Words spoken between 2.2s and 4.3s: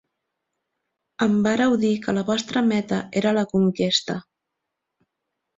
vostra meta era la conquesta.